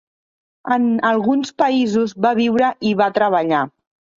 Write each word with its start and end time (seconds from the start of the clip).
En 0.75 0.87
alguns 1.09 1.53
països, 1.63 2.17
va 2.27 2.35
viure 2.43 2.73
i 2.93 2.95
va 3.03 3.13
treballar. 3.19 3.65